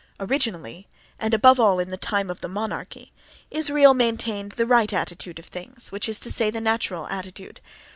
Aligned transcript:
Originally, 0.19 0.87
and 1.19 1.31
above 1.31 1.59
all 1.59 1.77
in 1.77 1.91
the 1.91 1.95
time 1.95 2.31
of 2.31 2.41
the 2.41 2.47
monarchy, 2.49 3.13
Israel 3.51 3.93
maintained 3.93 4.53
the 4.53 4.65
right 4.65 4.91
attitude 4.91 5.37
of 5.37 5.45
things, 5.45 5.91
which 5.91 6.09
is 6.09 6.19
to 6.19 6.31
say, 6.31 6.49
the 6.49 6.59
natural 6.59 7.05
attitude. 7.09 7.61